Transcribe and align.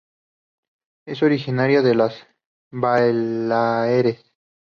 Es 1.05 1.21
originaria 1.21 1.83
de 1.83 1.93
las 1.93 2.25
Baleares. 2.71 4.25